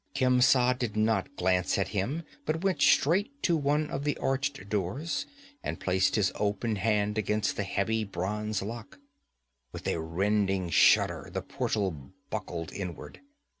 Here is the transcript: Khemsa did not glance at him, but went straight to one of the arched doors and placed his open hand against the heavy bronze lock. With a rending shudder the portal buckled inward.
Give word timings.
Khemsa 0.15 0.73
did 0.79 0.97
not 0.97 1.35
glance 1.35 1.77
at 1.77 1.89
him, 1.89 2.23
but 2.43 2.63
went 2.63 2.81
straight 2.81 3.29
to 3.43 3.55
one 3.55 3.87
of 3.91 4.03
the 4.03 4.17
arched 4.17 4.67
doors 4.67 5.27
and 5.63 5.79
placed 5.79 6.15
his 6.15 6.31
open 6.33 6.77
hand 6.77 7.19
against 7.19 7.55
the 7.55 7.61
heavy 7.61 8.03
bronze 8.03 8.63
lock. 8.63 8.97
With 9.71 9.85
a 9.87 9.99
rending 10.01 10.71
shudder 10.71 11.29
the 11.31 11.43
portal 11.43 12.13
buckled 12.31 12.73
inward. 12.73 13.21